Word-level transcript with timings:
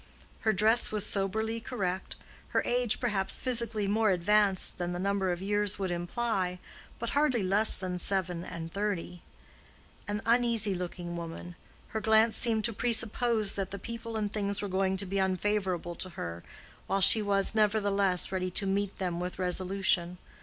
Her 0.39 0.51
dress 0.51 0.91
was 0.91 1.05
soberly 1.05 1.59
correct, 1.59 2.15
her 2.47 2.63
age, 2.65 2.99
perhaps, 2.99 3.39
physically 3.39 3.85
more 3.87 4.09
advanced 4.09 4.79
than 4.79 4.93
the 4.93 4.99
number 4.99 5.31
of 5.31 5.43
years 5.43 5.77
would 5.77 5.91
imply, 5.91 6.57
but 6.97 7.11
hardly 7.11 7.43
less 7.43 7.75
than 7.77 7.99
seven 7.99 8.43
and 8.43 8.73
thirty. 8.73 9.21
An 10.07 10.23
uneasy 10.25 10.73
looking 10.73 11.15
woman: 11.17 11.53
her 11.89 12.01
glance 12.01 12.35
seemed 12.35 12.65
to 12.65 12.73
presuppose 12.73 13.53
that 13.53 13.69
the 13.69 13.77
people 13.77 14.17
and 14.17 14.31
things 14.31 14.59
were 14.59 14.67
going 14.67 14.97
to 14.97 15.05
be 15.05 15.19
unfavorable 15.21 15.93
to 15.93 16.09
her, 16.09 16.41
while 16.87 17.01
she 17.01 17.21
was, 17.21 17.53
nevertheless, 17.53 18.31
ready 18.31 18.49
to 18.49 18.65
meet 18.65 18.97
them 18.97 19.19
with 19.19 19.37
resolution. 19.37 20.17